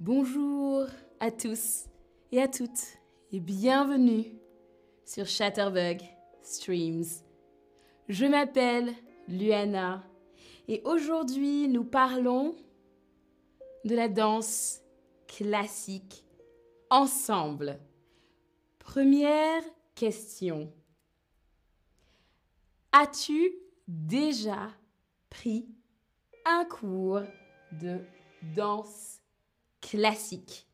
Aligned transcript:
Bonjour 0.00 0.86
à 1.20 1.30
tous 1.30 1.84
et 2.32 2.40
à 2.40 2.48
toutes 2.48 2.96
et 3.32 3.38
bienvenue 3.38 4.24
sur 5.04 5.26
Chatterbug 5.26 6.00
Streams. 6.40 7.04
Je 8.08 8.24
m'appelle 8.24 8.94
Luana 9.28 10.02
et 10.68 10.80
aujourd'hui 10.86 11.68
nous 11.68 11.84
parlons 11.84 12.56
de 13.84 13.94
la 13.94 14.08
danse 14.08 14.80
classique 15.28 16.24
ensemble. 16.88 17.78
Première 18.78 19.62
question. 19.94 20.72
As-tu 22.92 23.52
déjà 23.86 24.70
pris 25.28 25.68
un 26.46 26.64
cours 26.64 27.20
de 27.82 28.00
danse 28.56 29.19
classique 29.80 30.66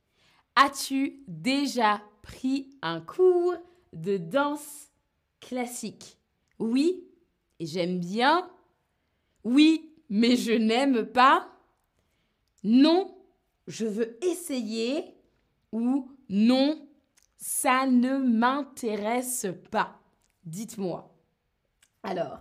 As-tu 0.58 1.22
déjà 1.28 2.00
pris 2.22 2.70
un 2.80 3.02
cours 3.02 3.54
de 3.92 4.16
danse 4.16 4.90
classique? 5.38 6.16
Oui, 6.58 7.04
j'aime 7.60 8.00
bien. 8.00 8.50
Oui, 9.44 9.92
mais 10.08 10.34
je 10.34 10.52
n'aime 10.52 11.04
pas. 11.04 11.46
Non, 12.64 13.14
je 13.66 13.84
veux 13.84 14.16
essayer. 14.24 15.14
Ou 15.72 16.10
non, 16.30 16.88
ça 17.36 17.86
ne 17.86 18.16
m'intéresse 18.16 19.46
pas. 19.70 20.00
Dites-moi. 20.44 21.14
Alors, 22.02 22.38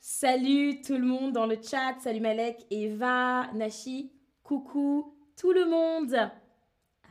salut 0.00 0.80
tout 0.80 0.98
le 0.98 1.06
monde 1.06 1.32
dans 1.32 1.46
le 1.46 1.58
chat. 1.62 1.94
Salut 2.00 2.20
Malek, 2.20 2.66
Eva, 2.70 3.48
Nashi. 3.52 4.10
Coucou 4.42 5.13
tout 5.36 5.52
le 5.52 5.66
monde. 5.66 6.30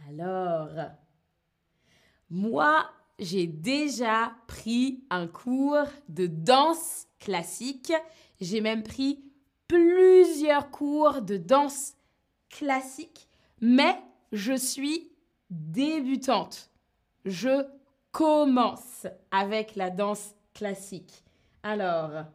Alors, 0.09 0.69
moi, 2.29 2.89
j'ai 3.19 3.47
déjà 3.47 4.33
pris 4.47 5.03
un 5.09 5.27
cours 5.27 5.87
de 6.09 6.27
danse 6.27 7.07
classique. 7.19 7.93
J'ai 8.41 8.61
même 8.61 8.83
pris 8.83 9.23
plusieurs 9.67 10.71
cours 10.71 11.21
de 11.21 11.37
danse 11.37 11.93
classique, 12.49 13.27
mais 13.61 13.95
je 14.31 14.53
suis 14.53 15.11
débutante. 15.49 16.69
Je 17.25 17.65
commence 18.11 19.07
avec 19.31 19.75
la 19.75 19.89
danse 19.89 20.35
classique. 20.53 21.23
Alors, 21.63 22.25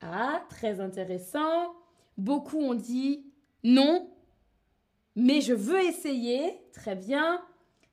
ah, 0.00 0.42
très 0.48 0.80
intéressant. 0.80 1.74
Beaucoup 2.16 2.58
ont 2.58 2.74
dit 2.74 3.24
non, 3.68 4.10
mais 5.14 5.42
je 5.42 5.52
veux 5.52 5.84
essayer. 5.84 6.58
Très 6.72 6.96
bien. 6.96 7.44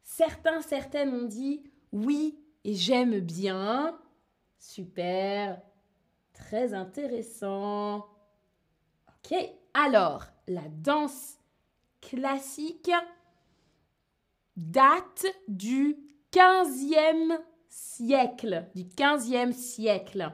Certains, 0.03 0.61
certaines 0.61 1.13
ont 1.13 1.27
dit 1.27 1.63
oui 1.91 2.39
et 2.63 2.75
j'aime 2.75 3.19
bien. 3.19 3.99
Super. 4.57 5.61
Très 6.31 6.73
intéressant. 6.73 8.07
Ok. 9.09 9.37
Alors, 9.73 10.23
la 10.47 10.63
danse 10.69 11.39
classique 11.99 12.91
date 14.55 15.25
du 15.49 15.97
15e 16.31 17.37
siècle. 17.67 18.65
Du 18.75 18.83
15e 18.83 19.51
siècle. 19.51 20.31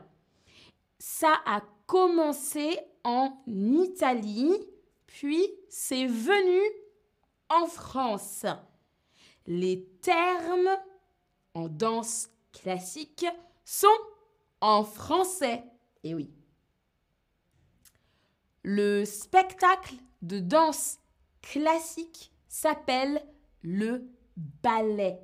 Ça 0.99 1.33
a 1.47 1.63
commencé 1.87 2.79
en 3.03 3.41
Italie, 3.47 4.53
puis 5.13 5.49
c'est 5.69 6.07
venu 6.07 6.61
en 7.49 7.67
France. 7.67 8.45
Les 9.45 9.85
termes 10.01 10.77
en 11.53 11.67
danse 11.67 12.29
classique 12.53 13.25
sont 13.65 13.87
en 14.61 14.83
français. 14.83 15.63
Et 16.03 16.15
oui. 16.15 16.31
Le 18.63 19.03
spectacle 19.05 19.95
de 20.21 20.39
danse 20.39 20.99
classique 21.41 22.31
s'appelle 22.47 23.21
le 23.63 24.07
ballet. 24.63 25.19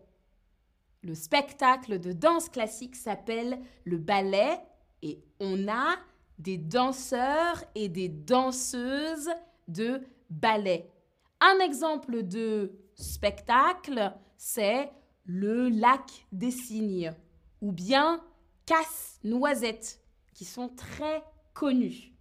Le 1.01 1.15
spectacle 1.15 1.99
de 1.99 2.11
danse 2.11 2.49
classique 2.49 2.95
s'appelle 2.95 3.59
le 3.85 3.97
ballet 3.97 4.59
et 5.01 5.23
on 5.39 5.67
a 5.69 5.95
des 6.39 6.57
danseurs 6.57 7.63
et 7.75 7.87
des 7.87 8.09
danseuses 8.09 9.29
de 9.67 10.01
ballet. 10.29 10.91
Un 11.39 11.59
exemple 11.59 12.23
de 12.23 12.72
spectacle, 12.95 14.13
c'est 14.38 14.91
le 15.25 15.69
lac 15.69 16.25
des 16.31 16.51
cygnes 16.51 17.13
ou 17.61 17.72
bien 17.72 18.23
casse-noisette, 18.66 20.01
qui 20.33 20.45
sont 20.45 20.69
très 20.69 21.23
connus. 21.53 22.13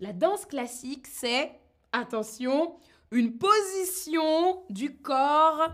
La 0.00 0.12
danse 0.12 0.46
classique, 0.46 1.06
c'est, 1.06 1.52
attention, 1.92 2.76
une 3.10 3.36
position 3.36 4.64
du 4.70 4.96
corps 4.96 5.70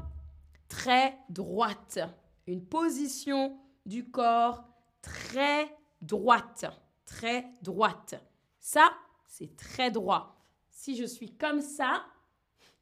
très 0.69 1.17
droite. 1.29 1.99
Une 2.47 2.65
position 2.65 3.59
du 3.87 4.11
corps 4.11 4.65
très 5.01 5.77
droite. 6.01 6.67
Très 7.07 7.47
droite. 7.63 8.15
Ça, 8.59 8.93
c'est 9.33 9.57
très 9.57 9.91
droit. 9.91 10.37
Si 10.69 10.95
je 10.95 11.07
suis 11.07 11.35
comme 11.35 11.63
ça, 11.63 12.05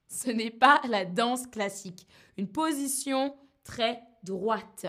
ce 0.08 0.30
n'est 0.30 0.50
pas 0.50 0.80
la 0.88 1.04
danse 1.04 1.46
classique. 1.46 2.08
Une 2.36 2.50
position 2.50 3.36
très 3.62 4.02
droite. 4.24 4.86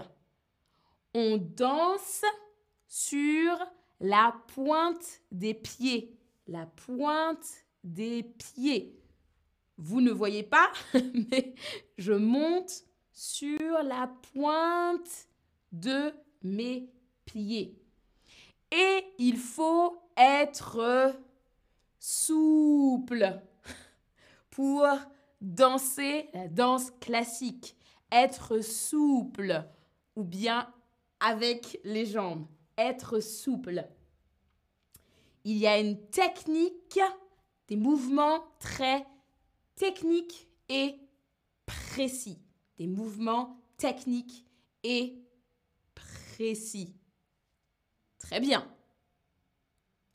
On 1.13 1.37
danse 1.37 2.23
sur 2.87 3.59
la 3.99 4.35
pointe 4.47 5.21
des 5.31 5.53
pieds. 5.53 6.17
La 6.47 6.65
pointe 6.65 7.63
des 7.83 8.23
pieds. 8.23 8.99
Vous 9.77 10.01
ne 10.01 10.11
voyez 10.11 10.43
pas, 10.43 10.71
mais 11.31 11.53
je 11.99 12.13
monte 12.13 12.85
sur 13.13 13.83
la 13.83 14.11
pointe 14.33 15.27
de 15.71 16.11
mes 16.41 16.89
pieds. 17.25 17.77
Et 18.71 19.05
il 19.19 19.37
faut 19.37 20.01
être 20.17 21.21
souple 22.01 23.39
pour 24.49 24.87
danser 25.39 26.29
la 26.33 26.47
danse 26.47 26.89
classique, 26.99 27.77
être 28.11 28.61
souple 28.61 29.63
ou 30.15 30.23
bien 30.23 30.67
avec 31.19 31.79
les 31.83 32.07
jambes, 32.07 32.47
être 32.75 33.19
souple. 33.19 33.87
Il 35.43 35.57
y 35.57 35.67
a 35.67 35.79
une 35.79 35.99
technique, 36.07 36.99
des 37.67 37.75
mouvements 37.75 38.45
très 38.59 39.05
techniques 39.75 40.47
et 40.69 40.95
précis. 41.67 42.39
Des 42.77 42.87
mouvements 42.87 43.61
techniques 43.77 44.45
et 44.83 45.15
précis. 45.93 46.95
Très 48.17 48.39
bien. 48.39 48.67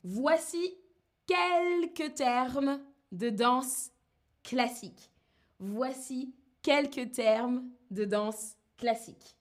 Voici 0.03 0.77
quelques 1.27 2.15
termes 2.15 2.81
de 3.11 3.29
danse 3.29 3.91
classique. 4.43 5.11
Voici 5.59 6.33
quelques 6.61 7.11
termes 7.11 7.69
de 7.91 8.05
danse 8.05 8.55
classique. 8.77 9.35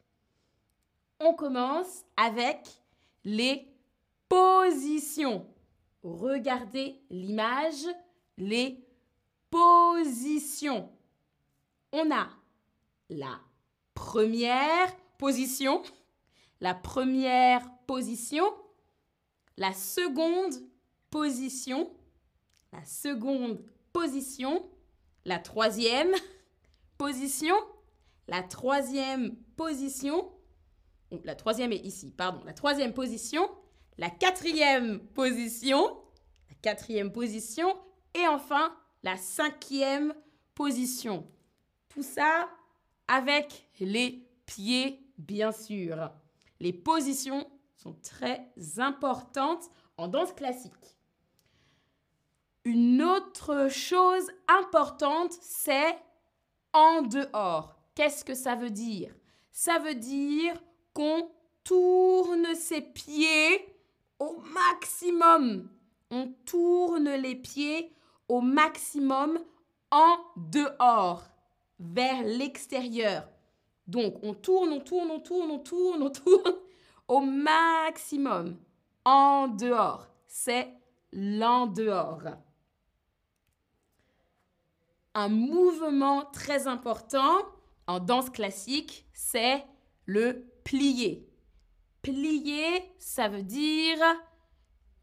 On 1.21 1.35
commence 1.35 2.05
avec 2.17 2.69
les 3.25 3.67
positions. 4.29 5.47
Regardez 6.03 7.01
l'image, 7.11 7.87
les 8.37 8.85
positions. 9.51 10.91
On 11.93 12.11
a 12.11 12.29
la 13.09 13.41
première 13.95 14.95
position, 15.19 15.83
la 16.61 16.75
première 16.75 17.69
position, 17.87 18.45
la 19.57 19.73
seconde 19.73 20.55
position, 21.11 21.91
la 22.73 22.85
seconde 22.85 23.63
position, 23.93 24.69
la 25.25 25.39
troisième 25.39 26.13
position, 26.99 27.55
la 28.29 28.43
troisième 28.43 29.37
position, 29.57 30.33
la 31.25 31.35
troisième 31.35 31.73
est 31.73 31.85
ici, 31.85 32.11
pardon, 32.11 32.43
la 32.45 32.53
troisième 32.53 32.93
position, 32.93 33.49
la 33.99 34.11
quatrième 34.11 35.01
position, 35.01 35.97
la 36.49 36.55
quatrième 36.63 37.13
position, 37.13 37.77
et 38.15 38.27
enfin 38.27 38.75
la 39.03 39.17
cinquième 39.17 40.15
position. 40.55 41.27
Tout 41.89 42.03
ça 42.03 42.49
avec 43.09 43.69
les 43.79 44.29
pieds, 44.47 45.01
bien 45.19 45.53
sûr. 45.53 46.11
Les 46.61 46.73
positions 46.73 47.47
sont 47.77 47.95
très 48.03 48.51
importantes 48.79 49.71
en 49.97 50.09
danse 50.09 50.33
classique. 50.33 50.96
Une 52.67 53.01
autre 53.01 53.69
chose 53.71 54.29
importante, 54.49 55.31
c'est 55.41 55.97
en 56.73 57.03
dehors. 57.03 57.77
Qu'est-ce 57.95 58.25
que 58.25 58.35
ça 58.35 58.57
veut 58.57 58.71
dire? 58.71 59.15
Ça 59.53 59.79
veut 59.79 59.95
dire 59.95 60.61
qu'on 60.93 61.31
tourne 61.63 62.57
ses 62.57 62.81
pieds 62.81 63.73
au 64.19 64.43
maximum. 64.53 65.69
On 66.11 66.35
tourne 66.45 67.09
les 67.11 67.37
pieds 67.37 67.95
au 68.29 68.41
maximum 68.41 69.39
en 69.93 70.17
dehors, 70.35 71.23
vers 71.79 72.25
l'extérieur. 72.25 73.29
Donc, 73.87 74.17
on 74.25 74.35
tourne, 74.35 74.73
on 74.73 74.81
tourne, 74.81 75.13
on 75.13 75.21
tourne, 75.21 75.53
on 75.53 75.61
tourne, 75.61 76.03
on 76.03 76.11
tourne 76.11 76.55
au 77.07 77.21
maximum 77.21 78.57
en 79.05 79.47
dehors. 79.47 80.09
C'est 80.27 80.67
l'en 81.13 81.69
dehors. 81.69 82.23
Un 85.19 85.31
mouvement 85.31 86.27
très 86.27 86.67
important 86.67 87.39
en 87.87 88.01
danse 88.01 88.29
classique, 88.29 89.07
c'est 89.15 89.65
le 90.05 90.45
plié. 90.63 91.27
Plier, 92.03 92.83
ça 92.99 93.27
veut 93.27 93.43
dire 93.43 93.97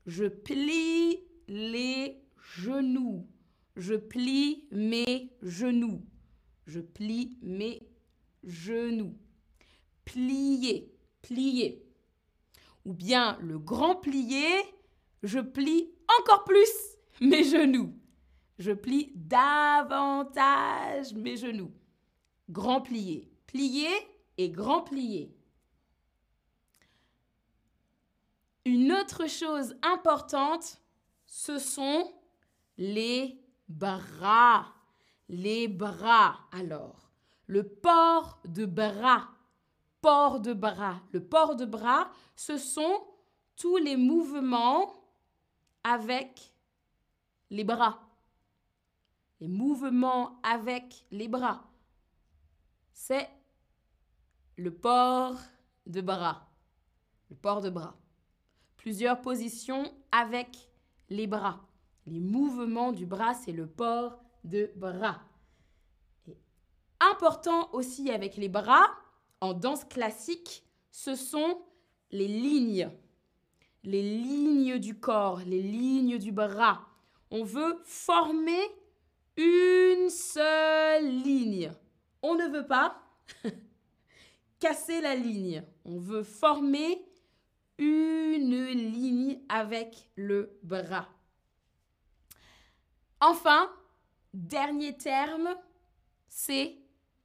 je 0.06 0.26
plie 0.26 1.18
les 1.48 2.22
genoux. 2.38 3.28
Je 3.76 3.96
plie 3.96 4.68
mes 4.70 5.32
genoux. 5.42 6.06
Je 6.68 6.80
plie 6.80 7.40
mes 7.42 7.82
genoux. 8.44 9.18
Plier, 10.06 10.94
plier. 11.24 11.84
Ou 12.86 12.94
bien 12.94 13.40
le 13.42 13.58
grand 13.58 13.96
plié, 13.96 14.46
je 15.24 15.40
plie 15.40 15.90
encore 16.20 16.44
plus 16.44 16.70
mes 17.20 17.44
genoux. 17.44 17.96
Je 18.64 18.72
plie 18.72 19.12
davantage 19.14 21.14
mes 21.16 21.36
genoux. 21.36 21.74
Grand 22.50 22.80
plié. 22.80 23.30
Plié 23.46 23.90
et 24.38 24.50
grand 24.50 24.84
plié. 24.84 25.38
Une 28.64 28.94
autre 28.94 29.28
chose 29.28 29.76
importante, 29.82 30.82
ce 31.26 31.60
sont 31.60 32.14
les 32.78 33.38
bras. 33.68 34.74
Les 35.28 35.68
bras. 35.68 36.40
Alors, 36.54 37.12
le 37.48 37.68
port 37.68 38.40
de 38.46 38.66
bras. 38.66 39.28
Port 40.00 40.40
de 40.40 40.54
bras. 40.54 41.02
Le 41.12 41.22
port 41.22 41.58
de 41.58 41.66
bras, 41.66 42.10
ce 42.38 42.58
sont 42.58 43.04
tous 43.58 43.76
les 43.76 43.98
mouvements 43.98 44.94
avec 45.84 46.54
les 47.50 47.66
bras. 47.66 48.00
Les 49.44 49.50
mouvements 49.50 50.40
avec 50.42 51.06
les 51.12 51.28
bras. 51.28 51.70
C'est 52.94 53.30
le 54.56 54.74
port 54.74 55.36
de 55.86 56.00
bras. 56.00 56.50
Le 57.30 57.36
port 57.36 57.60
de 57.60 57.70
bras. 57.70 57.98
Plusieurs 58.78 59.20
positions 59.20 59.94
avec 60.14 60.70
les 61.10 61.28
bras. 61.28 61.60
Les 62.06 62.22
mouvements 62.22 62.94
du 62.94 63.06
bras, 63.06 63.34
c'est 63.34 63.52
le 63.52 63.68
port 63.68 64.24
de 64.46 64.72
bras. 64.78 65.20
important 67.02 67.70
aussi 67.74 68.12
avec 68.12 68.38
les 68.38 68.48
bras, 68.48 68.88
en 69.42 69.54
danse 69.54 69.84
classique, 69.84 70.64
ce 70.90 71.16
sont 71.16 71.62
les 72.12 72.30
lignes. 72.30 72.90
Les 73.84 74.04
lignes 74.04 74.80
du 74.80 74.98
corps, 74.98 75.40
les 75.40 75.62
lignes 75.62 76.18
du 76.18 76.32
bras. 76.32 76.88
On 77.30 77.44
veut 77.44 77.82
former 77.84 78.62
seule 80.14 81.06
ligne. 81.06 81.72
On 82.22 82.36
ne 82.36 82.48
veut 82.48 82.66
pas 82.66 83.02
casser 84.60 85.02
la 85.02 85.16
ligne. 85.16 85.64
On 85.86 85.98
veut 85.98 86.24
former 86.24 87.06
une 87.78 88.66
ligne 88.66 89.40
avec 89.50 90.10
le 90.16 90.58
bras. 90.64 91.08
Enfin, 93.20 93.72
dernier 94.34 94.96
terme, 94.98 95.56
c'est 96.28 96.78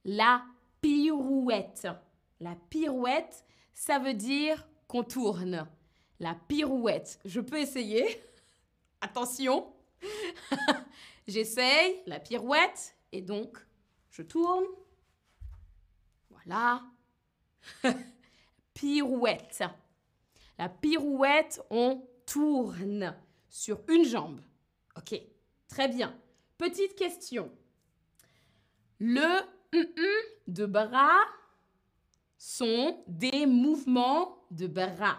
la 0.04 0.42
pirouette. 0.80 1.88
La 2.40 2.54
pirouette, 2.70 3.44
ça 3.74 3.98
veut 3.98 4.14
dire 4.14 4.66
qu'on 4.86 5.04
tourne. 5.04 5.66
La 6.20 6.34
pirouette. 6.34 7.20
Je 7.24 7.40
peux 7.40 7.58
essayer. 7.58 8.22
Attention. 9.00 9.66
J'essaye 11.28 12.02
la 12.06 12.20
pirouette 12.20 12.96
et 13.12 13.20
donc 13.20 13.58
je 14.10 14.22
tourne. 14.22 14.64
Voilà. 16.30 16.82
pirouette. 18.74 19.62
La 20.56 20.70
pirouette, 20.70 21.60
on 21.68 22.02
tourne 22.24 23.14
sur 23.50 23.82
une 23.88 24.06
jambe. 24.06 24.40
Ok. 24.96 25.20
Très 25.68 25.88
bien. 25.88 26.18
Petite 26.56 26.96
question. 26.96 27.52
Le 28.98 29.42
de 30.46 30.64
bras 30.64 31.20
sont 32.38 33.04
des 33.06 33.44
mouvements 33.44 34.46
de 34.50 34.66
bras. 34.66 35.18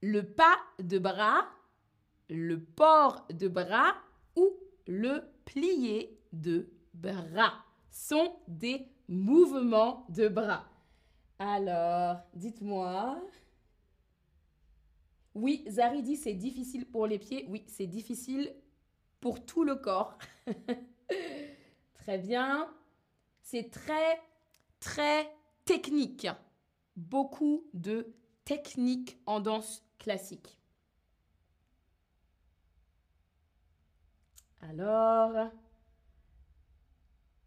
Le 0.00 0.24
pas 0.24 0.58
de 0.80 0.98
bras, 0.98 1.48
le 2.28 2.60
port 2.60 3.26
de 3.30 3.46
bras 3.46 3.94
ou 4.36 4.56
le 4.86 5.22
plié 5.44 6.18
de 6.32 6.70
bras 6.94 7.64
sont 7.90 8.36
des 8.46 8.86
mouvements 9.08 10.06
de 10.10 10.28
bras. 10.28 10.68
Alors, 11.38 12.18
dites-moi. 12.34 13.20
Oui, 15.34 15.64
Zari 15.68 16.02
dit 16.02 16.16
c'est 16.16 16.34
difficile 16.34 16.86
pour 16.86 17.06
les 17.06 17.18
pieds. 17.18 17.46
Oui, 17.48 17.64
c'est 17.66 17.86
difficile 17.86 18.54
pour 19.20 19.44
tout 19.44 19.64
le 19.64 19.76
corps. 19.76 20.18
très 21.94 22.18
bien. 22.18 22.68
C'est 23.42 23.70
très, 23.70 24.20
très 24.80 25.30
technique. 25.64 26.26
Beaucoup 26.96 27.66
de 27.74 28.14
techniques 28.44 29.18
en 29.26 29.40
danse 29.40 29.84
classique. 29.98 30.58
Alors, 34.68 35.50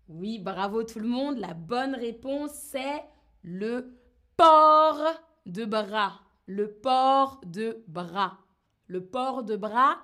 oui, 0.08 0.40
bravo 0.40 0.84
tout 0.84 1.00
le 1.00 1.08
monde. 1.08 1.38
La 1.38 1.54
bonne 1.54 1.94
réponse, 1.94 2.52
c'est 2.54 3.04
le 3.44 4.00
port 4.38 5.04
de 5.46 5.66
bras. 5.66 6.22
Le 6.46 6.72
port 6.72 7.42
de 7.46 7.84
bras. 7.88 8.40
Le 8.88 9.06
port 9.06 9.44
de 9.44 9.58
bras, 9.58 10.02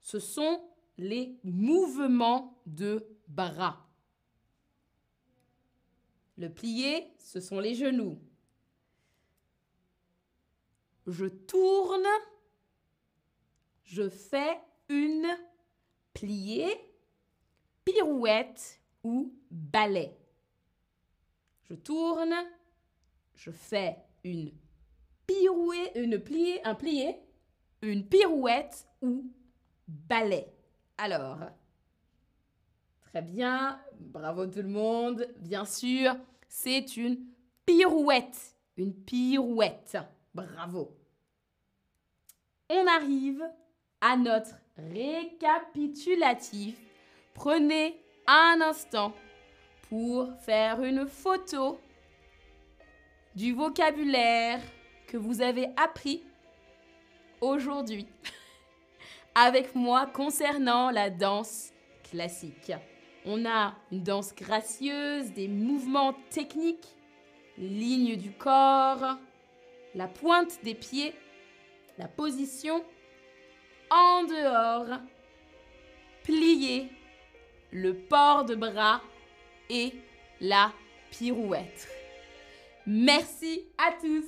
ce 0.00 0.18
sont 0.18 0.62
les 0.98 1.40
mouvements 1.42 2.60
de 2.66 3.06
bras. 3.28 3.88
Le 6.36 6.48
plié, 6.50 7.14
ce 7.18 7.40
sont 7.40 7.60
les 7.60 7.74
genoux. 7.74 8.18
Je 11.06 11.26
tourne, 11.26 12.06
je 13.84 14.08
fais 14.08 14.60
pliée, 16.22 16.72
pirouette 17.84 18.80
ou 19.02 19.34
ballet. 19.50 20.16
Je 21.64 21.74
tourne, 21.74 22.32
je 23.34 23.50
fais 23.50 23.96
une 24.22 24.52
pirouette, 25.26 25.90
une 25.96 26.20
pliée, 26.20 26.64
un 26.64 26.76
plié, 26.76 27.16
une 27.82 28.06
pirouette 28.06 28.86
ou 29.00 29.32
ballet. 29.88 30.46
Alors, 30.96 31.40
très 33.00 33.22
bien, 33.22 33.82
bravo 33.98 34.46
tout 34.46 34.62
le 34.62 34.68
monde. 34.68 35.26
Bien 35.40 35.64
sûr, 35.64 36.14
c'est 36.46 36.96
une 36.96 37.18
pirouette. 37.66 38.56
Une 38.76 38.94
pirouette. 38.94 39.98
Bravo. 40.32 40.96
On 42.70 42.86
arrive 42.86 43.42
à 44.00 44.16
notre 44.16 44.61
récapitulatif. 44.76 46.76
Prenez 47.34 47.96
un 48.26 48.58
instant 48.60 49.14
pour 49.88 50.28
faire 50.40 50.82
une 50.82 51.06
photo 51.06 51.78
du 53.34 53.52
vocabulaire 53.52 54.60
que 55.06 55.16
vous 55.16 55.40
avez 55.42 55.68
appris 55.76 56.22
aujourd'hui. 57.40 58.06
avec 59.34 59.74
moi 59.74 60.06
concernant 60.06 60.90
la 60.90 61.10
danse 61.10 61.72
classique. 62.10 62.72
On 63.24 63.46
a 63.46 63.74
une 63.90 64.02
danse 64.02 64.34
gracieuse, 64.34 65.32
des 65.32 65.48
mouvements 65.48 66.14
techniques, 66.30 66.96
ligne 67.56 68.16
du 68.16 68.32
corps, 68.32 69.18
la 69.94 70.08
pointe 70.08 70.58
des 70.64 70.74
pieds, 70.74 71.14
la 71.98 72.08
position 72.08 72.82
dehors 74.26 75.00
plié, 76.24 76.90
le 77.72 77.94
port 77.94 78.44
de 78.44 78.54
bras 78.54 79.00
et 79.68 79.92
la 80.40 80.72
pirouette. 81.10 81.88
Merci 82.86 83.64
à 83.78 83.92
tous 83.92 84.26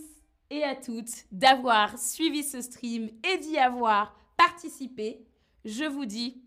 et 0.50 0.62
à 0.62 0.74
toutes 0.74 1.24
d'avoir 1.32 1.98
suivi 1.98 2.42
ce 2.42 2.60
stream 2.60 3.10
et 3.24 3.38
d'y 3.38 3.58
avoir 3.58 4.16
participé. 4.36 5.24
Je 5.64 5.84
vous 5.84 6.04
dis 6.04 6.42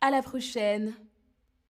à 0.00 0.10
la 0.10 0.22
prochaine. 0.22 0.94